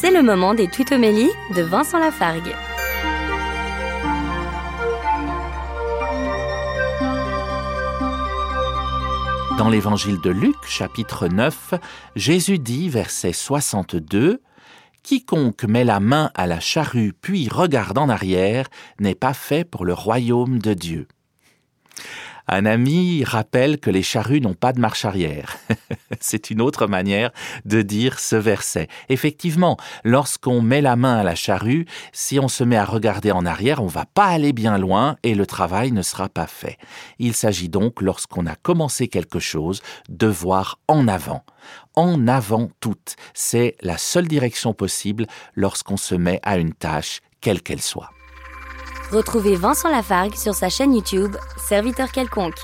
[0.00, 2.54] C'est le moment des tutomélies de Vincent Lafargue.
[9.58, 11.74] Dans l'évangile de Luc, chapitre 9,
[12.16, 14.40] Jésus dit, verset 62,
[15.02, 18.68] Quiconque met la main à la charrue puis regarde en arrière
[19.00, 21.08] n'est pas fait pour le royaume de Dieu.
[22.48, 25.56] Un ami rappelle que les charrues n'ont pas de marche arrière.
[26.20, 27.30] C'est une autre manière
[27.64, 28.88] de dire ce verset.
[29.08, 33.46] Effectivement, lorsqu'on met la main à la charrue, si on se met à regarder en
[33.46, 36.78] arrière, on va pas aller bien loin et le travail ne sera pas fait.
[37.18, 41.44] Il s'agit donc, lorsqu'on a commencé quelque chose, de voir en avant.
[41.94, 43.16] En avant toute.
[43.34, 48.10] C'est la seule direction possible lorsqu'on se met à une tâche, quelle qu'elle soit.
[49.10, 52.60] Retrouvez Vincent Lafargue sur sa chaîne YouTube, Serviteur quelconque.